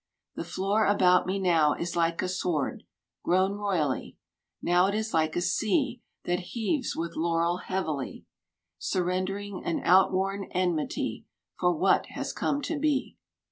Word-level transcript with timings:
The 0.33 0.43
floor 0.43 0.87
about 0.87 1.27
me 1.27 1.37
now 1.37 1.73
is 1.75 1.95
like 1.95 2.23
a 2.23 2.27
sward 2.27 2.85
Grown 3.23 3.51
royally. 3.51 4.17
Now 4.59 4.87
it 4.87 4.95
is 4.95 5.13
like 5.13 5.35
a 5.35 5.41
sea 5.41 6.01
That 6.23 6.39
heaves 6.39 6.95
with 6.95 7.15
laurel 7.15 7.57
heavily, 7.57 8.25
Surrendering 8.79 9.61
an 9.63 9.81
outworn 9.83 10.45
enmity 10.53 11.27
For 11.59 11.71
what 11.75 12.07
has 12.15 12.33
come 12.33 12.63
to 12.63 12.79
be. 12.79 13.15